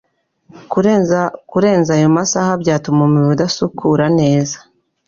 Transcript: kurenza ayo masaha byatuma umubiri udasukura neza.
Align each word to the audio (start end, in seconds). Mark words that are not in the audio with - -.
kurenza 1.51 1.91
ayo 1.97 2.07
masaha 2.17 2.51
byatuma 2.61 2.99
umubiri 3.05 3.33
udasukura 3.35 4.05
neza. 4.19 4.57